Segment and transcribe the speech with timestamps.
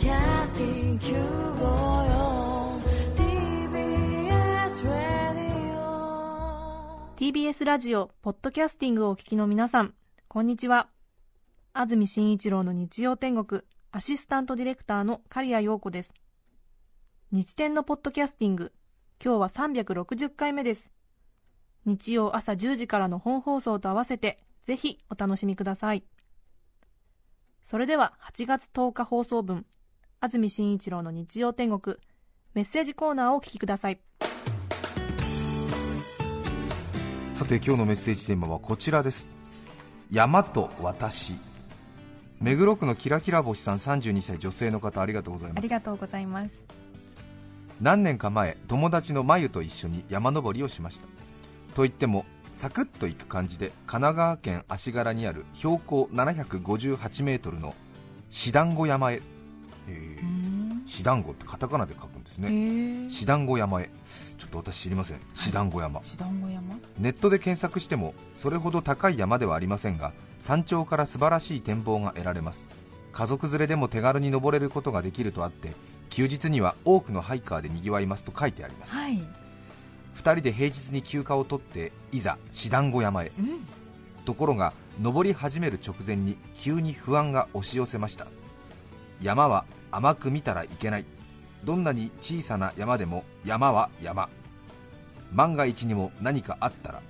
[0.00, 2.80] Podcasting 954
[3.16, 5.84] TBS Radio
[7.16, 9.92] TBS ラジオポッドキャスティングをお聞きの皆さん
[10.26, 10.88] こんにちは。
[11.74, 13.60] 安住紳一郎の日曜天国
[13.92, 16.14] アシスタントディレクターの刈谷陽子です。
[17.30, 18.72] 日天のポッドキャスティング
[19.22, 20.90] 今日は360回目です。
[21.84, 26.04] 日曜朝10時からの本放送と合わせてぜひお楽しみください。
[27.66, 29.66] それでは8月10日放送分
[30.22, 31.96] 安住紳一郎の日曜天国。
[32.52, 33.98] メッセージコーナーをお聞きください。
[37.32, 39.26] さて今日のメッセージテーマはこちらです。
[40.10, 41.32] 山と私。
[42.38, 45.58] 目黒区のキラキラ星さん32歳女性の方ありがとうございます。
[45.58, 46.50] ありがとうございます。
[47.80, 51.06] 何年か前友達のまゆと一緒に山登りをしました。
[51.74, 57.74] といってもサクッと行く感じで神奈川県足柄にある標高758メートルの
[58.28, 59.22] シダンゴ山へ
[60.86, 63.10] シダンゴってカタカナで書くんですね。
[63.10, 63.90] シダンゴ山へ。
[64.38, 65.20] ちょっと私知りません。
[65.34, 66.00] シダンゴ山、
[66.98, 72.64] ネットで検索してもそれほど高い山ではありませんが山頂から素晴らしい展望が得られます。
[73.12, 75.72] 家族連れでも手軽に登れることができるとあって
[76.10, 78.92] 休日には多くのハイカーでにぎわいますと書いてあります。
[78.92, 79.22] はい、2
[80.18, 83.32] 人で平日に休暇を取っていざ四段小山へ。
[83.38, 83.66] うん、
[84.24, 88.26] ところが登り始める直前に急に不安が押し寄せました
[89.20, 91.04] 山は甘く見たらいけない。
[91.64, 94.28] どんなに小さな山でも山は山。
[95.32, 97.02] 万が一にも何かあったら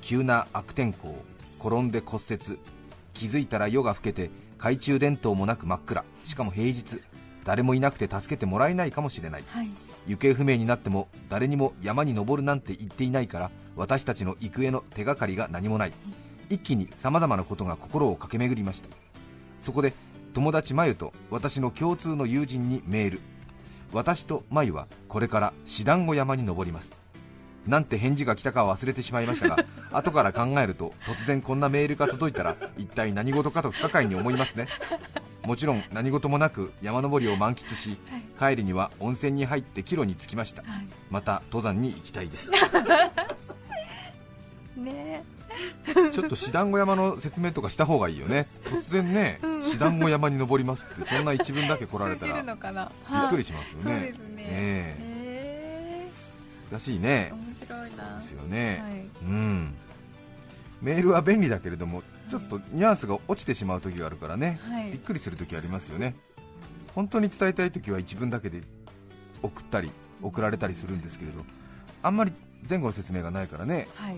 [0.00, 1.14] 急な悪天候
[1.58, 2.58] 転んで骨折
[3.12, 6.04] 気づいたら夜が更けて懐中電灯もなく真っ暗。
[6.24, 7.00] しかも平日
[7.44, 9.44] 誰もいなくて助けてもらえないかもしれない。
[9.46, 9.68] はい。
[10.06, 15.92] 行方不明になっても誰にも山に登るなんて言っていないから私たちの行方の手がかりが何もない。
[16.50, 18.88] 一気にさまざまなことが心を駆け巡りました。
[19.60, 19.92] そこで
[20.34, 23.20] 友達まゆと私の共通の友人にメール。
[23.92, 26.90] 私とまゆはこれから四段子山に登ります。
[27.66, 29.56] なんて返事が来たかは忘れてしまいましたが
[29.92, 34.68] 後から考えると突然こんなメールが届いたら一体何事かと不可解に思いますね。
[35.44, 37.98] もちろん何事もなく山登りを満喫し
[38.38, 40.62] 帰りには温泉に入って帰路に着きました。
[40.62, 40.86] はい。
[41.10, 42.50] また登山に行きたいです。
[44.76, 45.22] ね
[46.12, 48.46] ちょっと四段子山の説明とかした方がいいよね。
[48.64, 53.82] 突然ね四段子山に登りますってそんな一文だけ来られたら びっくりしますよね。
[53.82, 54.34] そうですね。
[54.38, 54.96] え。
[55.00, 57.32] へらしいね。
[57.32, 58.14] ー面白いな。
[58.16, 59.08] ですよね、はい。
[59.24, 59.74] うん。
[60.80, 64.90] メールは便利だけれどもちょっとニュアンスが落ちてしまう時があるからね、はい。
[64.90, 66.16] びっくりする時ありますよね。
[66.94, 68.62] 本当に伝えたい時は一文だけで
[69.42, 69.90] 送ったり
[70.20, 71.44] 送られたりするんですけれど
[72.02, 72.32] あんまり
[72.68, 73.88] 前後の説明がないからね。
[73.94, 74.16] はい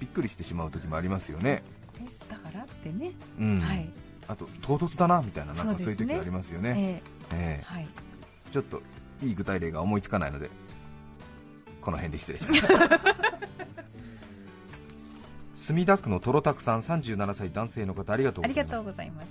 [0.00, 1.62] びっくりしてしまう時もありますよね、
[1.98, 3.60] えだからってね、うん。
[3.60, 3.88] はい。
[4.28, 7.02] あと唐突だなみたいななんかそうういう時ありますよね。
[7.32, 7.60] ええ。
[7.60, 7.86] えーはい。
[8.50, 8.82] ちょっと
[9.22, 10.50] いい具体例が思いつかないので
[11.80, 12.66] この辺で失礼します。
[15.66, 18.84] 墨田区のとろたくさん37歳男性の方ありがとうありがございます。
[18.84, 19.26] とうございます。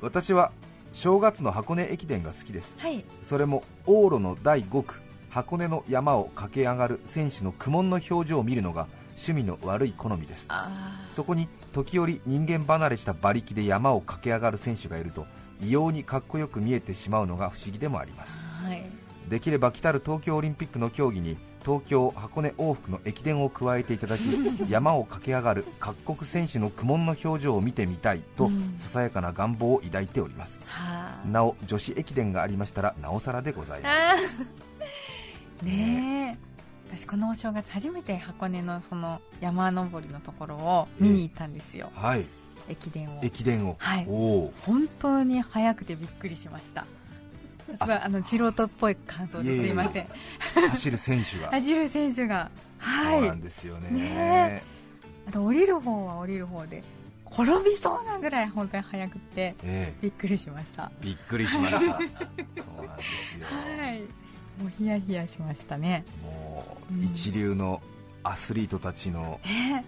[0.00, 0.52] 私は
[0.92, 2.76] 正月の箱根駅伝が好きです。
[2.78, 3.04] はい。
[3.22, 10.46] それも往路の第5区箱根の山を駆け上がる選手の苦悶の表情を見るのが趣味の悪い好みです。
[10.48, 10.70] あ
[11.12, 15.26] そこに時折人間離れした馬力で山を駆け上がる選手がいると
[15.60, 18.38] 異様にかっこよく見えてしまうのが不思議でもあります。
[18.62, 18.84] あはい。
[19.28, 24.20] できれば来たる東京オリンピックの競技に東京箱根往復の駅伝を加えていただき
[24.70, 28.74] 山を駆け上がる各国選手の苦悶の表情を見てみたいと、うん。
[28.76, 30.60] ささやかな願望を抱いております。
[30.64, 31.26] はあ。
[31.26, 35.64] なお女子駅伝がありましたらなおさらでございます。
[35.64, 36.55] ねえ
[36.90, 42.24] 私このお正月初めて箱根のその山登りのところを見に行ったんですよ、はい。
[42.68, 43.20] 駅伝を。
[43.22, 44.06] 駅伝を、はい。
[44.08, 46.86] おお本当に速くてびっくりしました。
[47.66, 49.66] すごいあの素人っぽい感想です。
[49.66, 50.06] いません。
[50.70, 51.48] 走る選手が。
[51.58, 52.50] 走る選手が。
[52.78, 53.20] はい。
[53.20, 53.90] そうなんですよね。
[53.90, 54.62] ね。
[55.28, 56.82] あと降りる方は降りる方で
[57.28, 59.94] 転びそうなぐらい本当に速くてええ。
[60.00, 60.90] びっくりしました。
[61.00, 61.80] びっくりしました。
[61.80, 64.25] そうなんですよ、はい
[64.58, 66.04] もうヒヤヒヤしましたね。
[66.22, 67.82] もう一流の
[68.22, 69.84] アスリートたちのね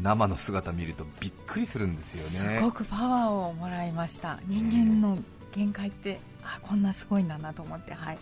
[0.00, 2.58] 生の姿見るとびっくりするんですよね。
[2.58, 4.40] すごくパワーをもらいました。
[4.46, 5.18] 人間の
[5.52, 8.18] 限界ってあこんなすごいんだなと思ってはい。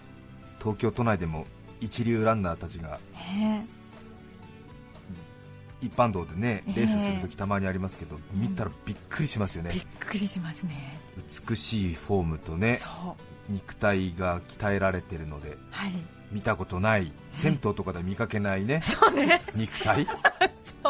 [0.58, 1.46] 東京都内でも
[1.80, 3.66] 一流ランナーたちがね
[5.82, 6.74] 一般道でねええ。
[6.80, 9.70] レースするときたまにありますけど、見たらびっくりしますよね。
[9.74, 10.98] びっくりしますね。
[11.48, 12.78] 美しいフォームとね
[13.48, 15.92] 肉体が鍛えられてるのではい。
[16.30, 19.42] 見たことない銭湯とかで見かけないねそうね。
[19.54, 20.06] 肉体？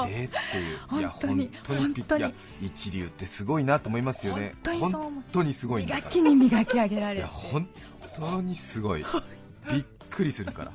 [0.08, 0.78] えーっていう。
[0.88, 4.54] 本当に本当に一流ってすごいなと思いますよね。
[4.78, 7.26] 本当にすごい磨きに磨き上げられて。
[7.26, 7.68] 本
[8.16, 9.04] 当にすごい。
[9.72, 10.72] びっくりするから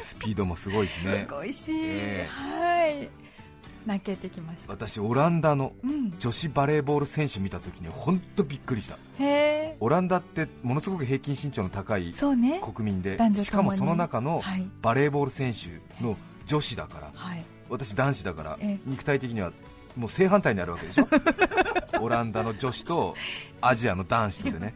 [0.00, 1.26] スピードもすごいしね。
[1.28, 2.28] すごいし、ええ。
[2.28, 3.08] はい。
[3.86, 4.72] 泣けてきました。
[4.72, 6.14] 私オランダのうん。
[6.18, 8.96] 女子バレーボール選手見た時に本当びっくりした。
[9.18, 9.76] へえ。
[9.80, 12.36] オランダってものすごく平均身長の高い国
[12.92, 14.66] 民で男女しかもその中のはい。
[14.82, 17.44] バレーボール選手の女子だからはい。
[17.70, 18.80] 私男子だからええ。
[18.86, 19.52] 肉体的には
[19.96, 21.08] もう正反対にあるわけでしょ？
[22.02, 23.14] オランダの女子と
[23.60, 24.74] アジアの男子とでね。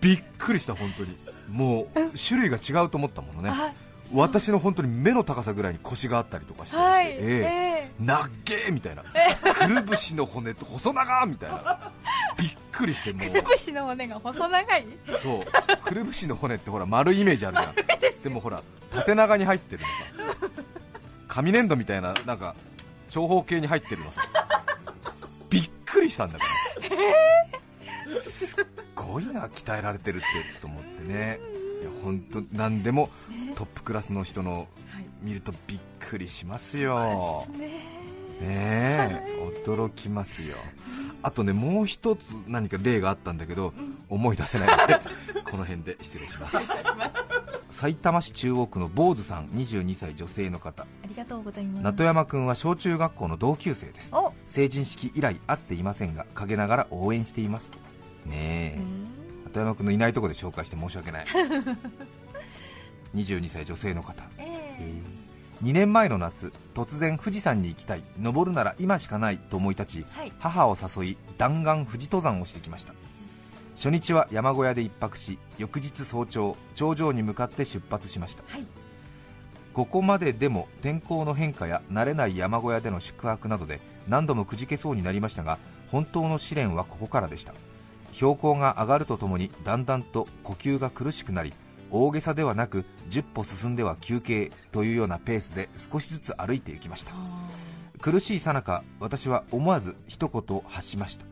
[0.00, 1.16] びっくりした本当に。
[1.50, 3.50] もう種類が違うと思ったものね。
[3.50, 3.72] あ
[4.12, 7.08] 私の本当に目の高さぐらいに腰があったりとかして、はい。
[7.10, 7.92] ええ。
[8.00, 9.02] えなっげーみたいな。
[9.02, 11.92] くるぶしの骨と細長みたいな。
[12.38, 13.26] びっくりしてもう。
[13.26, 14.86] えくるぶしの骨が細長い？
[15.22, 15.44] そう。
[15.84, 17.74] くるぶしの骨ってほら丸いイメージあるじゃん。
[18.22, 18.62] でもほら
[18.92, 19.92] 縦長に入ってるのさ。
[21.28, 22.54] 紙粘土みたいななんか
[23.10, 24.22] 長方形に入ってるのさ。
[25.50, 26.50] びっくりしたんだから
[28.20, 30.26] すっごいな鍛えられてるって
[30.60, 31.40] と思ってね。
[31.80, 33.08] いや本当何でも
[33.58, 37.44] トップクラスの人のはい見るとびっくりしますよ。
[37.58, 37.66] ね
[38.40, 39.20] ねえ
[39.66, 40.54] 驚きますよ。
[41.24, 43.72] あとねもう一つ何か例があったんだけど、
[44.08, 45.00] 思い出せないので
[45.50, 46.56] この辺で失礼します。
[47.70, 50.84] 埼玉市中央区の坊主さん22歳女性の方。
[50.84, 51.82] ありがとうございます。
[51.82, 54.14] 名戸山君は小中学校の同級生です。
[54.14, 54.32] お。
[54.46, 57.72] 成人式以来会っていませんが陰ながら応援しています。
[58.24, 58.78] ねえ。
[59.46, 61.26] 名戸山君のいないところで紹介して申し訳ない
[63.14, 64.24] 22歳女性の方。
[64.38, 64.44] え
[64.80, 65.18] え。
[65.62, 68.02] 2年前の夏突然富士山に行きたい。
[68.20, 70.32] 登るなら今しかないと思い立ちはい。
[70.38, 72.94] 母を誘い弾丸富士登山をしてきました。
[73.74, 78.42] 初日は山小屋で一泊し翌日早朝頂上に向かって出発しました。
[78.46, 78.66] はい。
[79.72, 85.58] ここまででも天候の変化や慣れない山小屋での宿泊などで何度もくじけそうになりましたが
[85.92, 87.54] 本当の試練はここからでした。
[88.12, 91.52] 標高が上がるとともにだんだんと呼吸が苦しくなり
[91.90, 97.12] 大げさではなく10歩進んでは休憩というようなペースで少しずつ歩いていきました。
[98.00, 101.26] 苦しいさなか私は思わず一言発しました。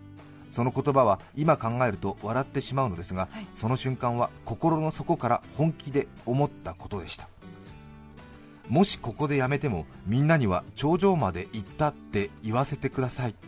[0.50, 3.47] その言葉は今考えると笑ってしまうのですが、はい。
[3.55, 7.29] その瞬間は心の底から本気で思ったことでした。
[8.69, 13.35] もしここでやめてもみんなには頂上まで行ったって言わせてください。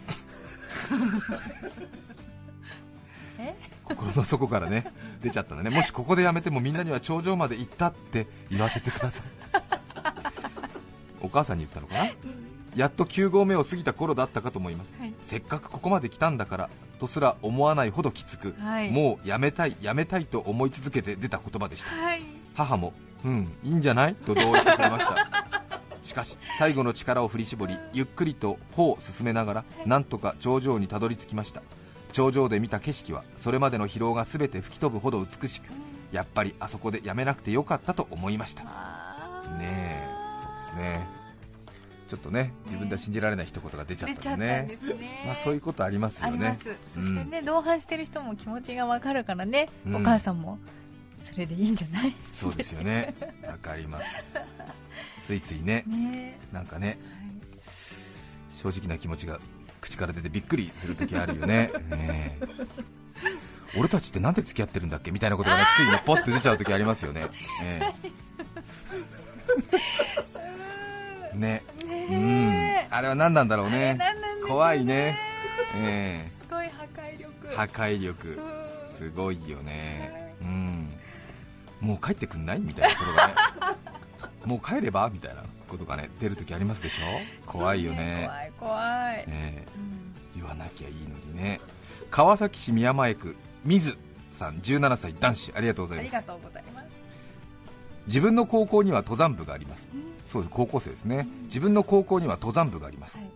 [3.38, 3.56] え？
[3.88, 5.70] 心の底からね出ちゃったんだね。
[5.70, 9.22] もしここでやめてもみんなには頂上まで行ったって言わせてください。
[11.20, 12.10] お母さんに言ったのかな？
[12.76, 14.92] やっと9合目を過ぎた頃だったかと思います。
[14.98, 15.14] はい。
[15.22, 16.70] せっかくここまで来たんだから
[17.00, 18.90] とすら思わないほどきつく、はい。
[18.92, 21.90] もうやめたいやめたいと思い続けて出た言葉でした。
[21.90, 22.22] はい。
[22.54, 22.92] 母も
[23.24, 24.14] うんいいんじゃない？
[24.14, 25.48] と同意してくれました。
[26.02, 31.60] しかし最後の力を振り絞りゆっくりと歩を進めながらなんとか頂上にたどり着きました
[32.12, 35.64] 頂上で見た景色はそれまでの疲労が全て吹き飛ぶほど美しく
[36.12, 38.62] やっぱりあそこでやめなくてよかったと思いました。
[38.64, 40.06] ねあえ
[40.42, 41.06] そうですね。
[42.08, 44.78] ちょっとね自分では信じられない一言が出ちゃったね。
[45.26, 46.58] まあ、そういうことありますよね。
[46.94, 49.96] そしてね、同伴してる人も気持ちがわかるからね、うん。
[49.96, 50.58] お母さんも
[51.22, 52.14] それでいいんじゃない？
[52.32, 53.14] そうですよね。
[53.46, 54.24] わかります。
[55.26, 55.84] ついついね。
[55.88, 56.38] ね。
[56.50, 56.98] なんかね
[58.62, 59.38] 正直な気持ちが
[59.80, 61.70] 口から出てびっくりする時あるよね。
[61.90, 62.46] ねえ。
[63.76, 65.10] 俺たちってなんで付き合ってるんだっけ？
[65.10, 67.22] みたいなことがね ついねポッて出ちゃう時ありますよね。
[67.22, 67.28] ね
[71.34, 71.36] え。
[71.36, 71.62] ね。
[71.86, 72.94] ねうん。
[72.96, 73.94] あれは何なんだろうね。
[73.94, 74.00] ね。
[74.46, 75.18] 怖いね。
[75.76, 77.48] えすごい破壊力。
[77.52, 78.28] え破壊力。
[78.28, 78.96] うん。
[78.96, 80.34] すごいよね。
[80.40, 80.90] うん。
[81.80, 82.58] もう帰ってくんない？
[82.60, 83.34] みたいなことがね。
[84.44, 85.08] もう帰れば？
[85.12, 87.04] みたいなことがね出るときありますでしょ
[87.46, 89.66] 怖いよね怖い怖い、ね
[90.38, 91.00] 言わなきゃいいの
[91.32, 91.60] にね
[92.10, 93.34] 川崎市宮前区
[93.64, 93.96] 水
[94.32, 96.86] さん17歳男子ありがとうございますありがとうございます
[98.06, 99.88] 自分の高校には登山部があります
[100.30, 103.26] そうです高校生ですね自分の高校には登山部がありますはい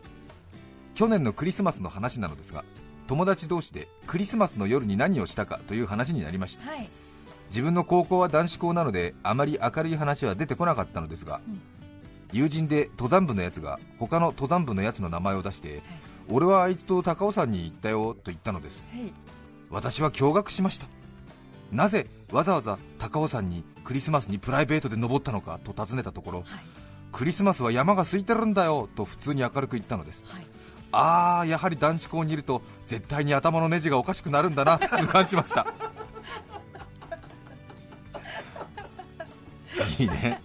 [0.95, 2.65] 去年のクリスマスの話なのですが
[3.07, 6.89] 友達同士でクリスマスの夜に何をしたかという話になりましたはい
[7.49, 11.61] 自分の高校は男子校なのであまり明るい話は出てこなかったのですが、うん
[12.33, 15.83] 友人で登山部のやつが他の登山部のやつの名前を出して、
[16.29, 18.83] 俺はあいつと高尾山に行ったよと言ったのです。
[18.93, 19.12] はい。
[19.71, 20.87] 私は驚愕しました。
[21.71, 26.49] なぜわざわざ高尾山にクリスマスにプライベートで登ったのかと尋ねたところはい。
[27.12, 30.25] クリスマスは山が空いてるんだよと普通に明るく言ったのです。
[30.27, 30.47] はい。
[30.93, 35.67] ああやはり男子校にいると絶対に頭のネジがおかしくなるんだなと 痛感しました。
[39.99, 40.41] いいね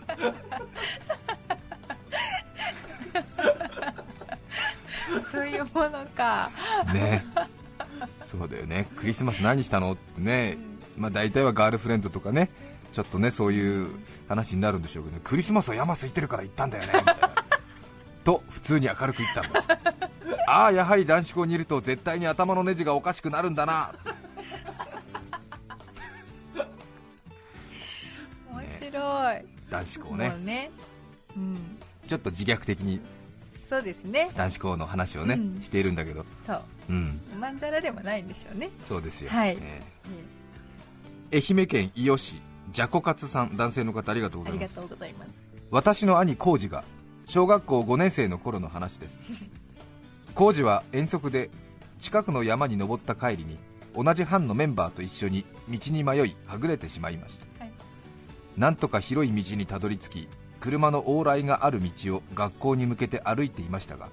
[5.73, 6.51] ものか。
[6.93, 7.25] ね。
[8.23, 8.87] そうだよね。
[8.95, 9.93] クリスマス何したの？
[9.93, 10.57] ってね、
[10.97, 12.49] まあ、大体はガールフレンドとかね。
[12.93, 13.91] ちょっとねそういう
[14.27, 16.93] 話になるんでしょうけど、ね、クリスマスは山空いてるから行ったんだよね。
[16.95, 17.29] みたいな。
[18.23, 19.67] と普通に明るく言ったんです。
[20.47, 23.93] ああやはり男子校にいると絶対に頭のネジがおかしくなるんだな。
[28.51, 30.35] 面白い、男子校ね。
[30.43, 30.71] ね。
[31.35, 31.77] うん。
[32.07, 33.01] ちょっと自虐的に
[33.69, 34.31] そうですね。
[34.35, 35.61] 男子校の話をね、うん。
[35.61, 36.25] しているんだけど。
[36.45, 36.61] そう。
[36.89, 37.21] うん。
[37.39, 38.69] まんざらでもないんでしょうね。
[38.87, 39.57] そうですよ、はい。
[39.59, 39.97] えー
[41.29, 44.63] 愛媛県伊予市じゃこかつさん男性の方ありがとうございます。
[44.63, 45.41] ありがとうございます。
[45.71, 46.85] 私の兄浩二が
[47.25, 49.49] 小学校5年生の頃の話です。
[50.35, 51.49] 浩二は遠足で
[51.99, 53.57] 近くの山に登った帰りに
[53.93, 57.71] 同じ班のメンバーと一緒に道に迷いはぐれてしまいました、はい。
[58.55, 64.11] なんとか広い道にたどり着き車の往来がある道を学校に向けて歩いていましたがはい。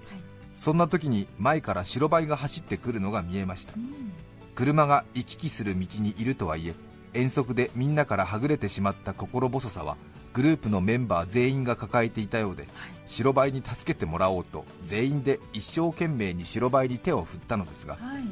[0.52, 3.72] そんな時に前から白バイが走ってくるのが見えました。
[3.76, 4.12] うん。
[4.54, 6.74] 車が行き来する道にいるとはいえ
[7.12, 9.96] 遠足でみんなからはぐれてしまった心細さは
[10.32, 12.66] グループのメンバー全員が抱えていたようで
[13.06, 18.22] 白バイに助けてもらおうと全員で一生懸命に白バイに手を振ったのですがはい。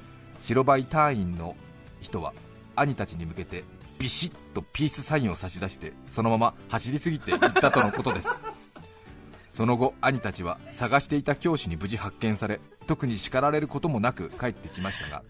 [0.41, 1.57] 白バイ隊員の
[2.01, 2.33] 人は
[2.77, 3.65] 兄たちに向けて
[4.03, 8.31] ビシッとピースサインを差し出してそのまま走りすぎていったとのことです。
[9.49, 15.23] その後兄たちは探していた教師に無事発見され特に叱られることもなく帰ってきましたが。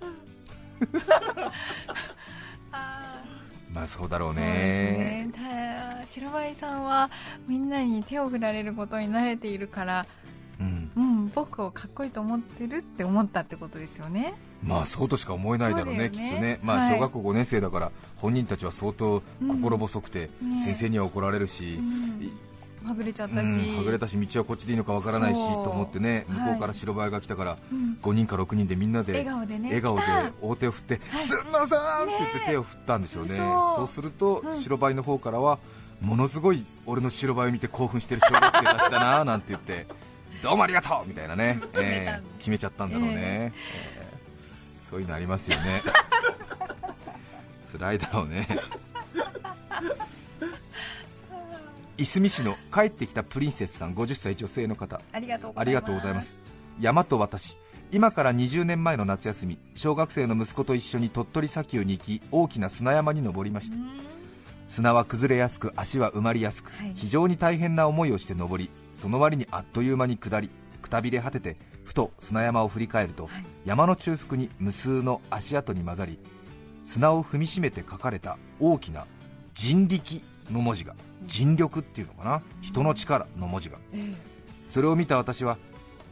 [2.72, 3.20] あ
[3.70, 5.30] まあそうだろうーねね。
[6.00, 7.10] た白バイさんは
[7.46, 10.06] みんなに手を振られることに慣れているから、
[10.61, 14.35] うん、うん、僕をかっこいいと思ってるって思ったってことですよね。
[14.62, 16.30] まあそうとしか思えないだろうねそうね。
[16.30, 20.56] きっとね、まあ、はい小学校5年生だから本人たちは相当心細くて、うん。
[20.56, 22.88] ね先生には怒られるし、うん。
[22.88, 26.38] はぐれちゃったし、うんはぐれたし道はこっちでいいのかわからないしと思ってねはい。
[26.40, 27.99] 向こうから白バイが来たから、うん。
[28.02, 30.02] 5人か6人でみんなで笑顔でね笑顔で
[30.40, 31.25] 大手を振って、はい。
[31.25, 33.30] すんませんって言ってね手を振ったんでしょうね。
[33.30, 33.38] そう。
[33.76, 34.61] そうすると、うん。
[34.62, 35.59] 白バイの方からは
[36.00, 39.87] ものすごい俺の白バイを見て興奮してる小学生たちだななんて言って
[40.42, 41.61] どうもありがとうみたいなね。
[41.72, 43.58] 決めたえー決めちゃったんだろうね、えー
[44.90, 45.80] そういうのありますよね。
[47.72, 48.46] 辛いだろうね。
[51.96, 55.00] いすみ市の帰ってきたプリンセスさん50歳女性の方。
[55.12, 55.64] ありがとうご
[56.00, 56.37] ざいます。
[56.78, 57.56] 山と私。
[57.90, 59.58] 今から20年前の夏休み。
[59.75, 63.76] 小学生の息子と一緒に鳥取砂丘に行き大きな砂山に登りました。
[63.76, 63.99] うん。
[64.66, 66.92] 砂は崩れやすく足は埋まりやすく、はい。
[66.94, 68.68] 非常に大変な思いをして登り
[69.02, 70.49] その割にあっという間に下り
[70.80, 73.44] くたびれ果ててふと砂山を振り返ると、はい。
[73.64, 76.21] 山の中腹に無数の足跡に混ざり
[76.85, 79.06] 砂を踏みしめて書かれた大きな
[79.54, 80.94] 人力の文字が
[81.26, 82.42] 人力っていうのかな？
[82.61, 83.78] 人の力の文字が。
[83.92, 84.14] え
[84.68, 85.59] それを見た私は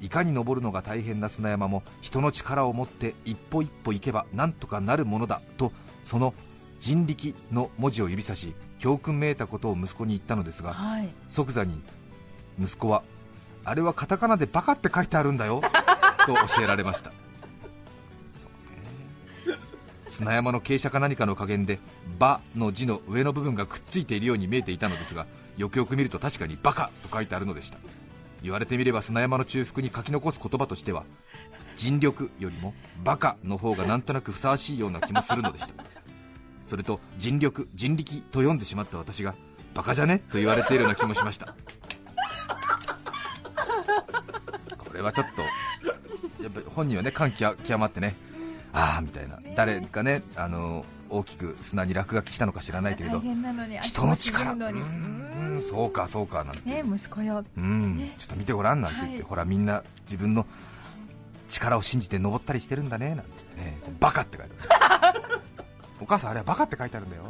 [0.00, 5.70] いかに登るのが大変な砂山も人の力を持って一歩一歩行けばなんとかなるものだと
[6.02, 6.34] その
[6.80, 11.08] 人力の文字を指さし教訓めいたことを息子に言ったのですがえはい。
[11.28, 11.80] 即座に
[12.60, 13.02] 息子は
[13.64, 15.60] あれはカタカナでバカって書いてあるんだよ
[16.26, 17.12] と教えられました。
[20.08, 21.78] 砂山の傾斜か何かの加減で
[22.18, 25.26] 「バ」の字の上の部分がくっついているように見えていたのですが
[25.56, 27.78] よくよく見ると確かに「バカ」と書いてあるのでした。
[28.42, 31.04] 言われてみれば砂山の中腹に書き残す言葉としては
[31.76, 32.74] 人力よりも
[33.04, 35.84] バカの方がなんとなくふさわしいような気もするのでした。
[36.66, 39.34] それと人力人力と読んでしまった私が
[39.74, 40.18] バカじゃね？
[40.18, 41.54] と言われているような気もしました
[45.02, 45.42] はちょっと
[46.42, 48.14] やっぱり本人はね感極極まってね
[48.72, 49.38] ああみたいな。
[49.56, 53.20] 誰かねあの大きく砂に落書きしたのか知らないけれど
[53.82, 54.52] 人の力。
[54.52, 56.68] うーんそうかそうかなんて。
[56.70, 57.44] ね息子よ。
[57.56, 58.14] うんね。
[58.16, 59.22] ちょっと見てごらんなんて言って、はい。
[59.28, 60.46] ほらみんな自分の
[61.48, 63.78] 力を信じて登ったりしてるんだねなんてね。
[63.98, 65.20] バカって書いてある。
[66.00, 67.24] お母さんあれはバカって書いてあるんだよ。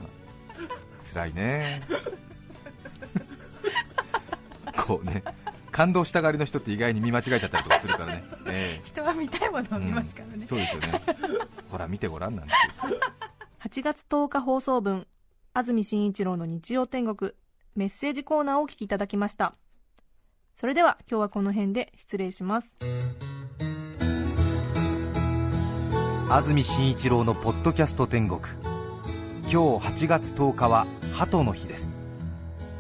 [1.13, 1.81] 辛いね。
[4.77, 5.23] こうね
[5.81, 11.01] 感動したがりの人って意外に見間違えちゃったりとかするからね、 え人は見たいものえを見ますからね、うんそうですよね。
[11.71, 12.53] ほら見てごらんなんて。
[13.65, 15.07] 8月10日放送分
[15.55, 17.33] 安住紳一郎の日曜天国
[17.77, 19.55] メッセージコーナーをお聞きいただきました。
[20.55, 22.77] それでは今日はこの辺で失礼します。
[26.29, 28.43] 安住紳一郎のポッドキャスト天国。
[29.51, 31.67] 今日8月10日は鳩の日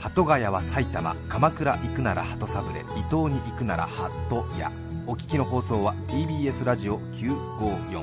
[0.00, 4.70] 鳩ヶ谷は埼玉鎌倉行くなら鳩サブレ伊東に行くならハット屋。
[5.06, 8.02] お聞きの放送は TBS ラジオ954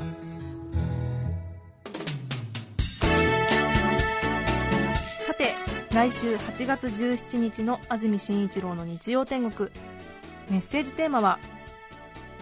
[5.26, 5.54] さて
[5.92, 9.70] 来週8月17日の安住紳一郎の日曜天国。
[10.52, 11.40] メッセージテーマは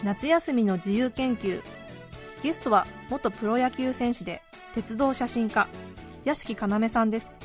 [0.04, 1.62] 夏休みの自由研究。
[2.44, 4.42] ゲストは元プロ野球選手で
[4.74, 5.70] 鉄道写真家
[6.26, 7.45] 屋敷要さんです。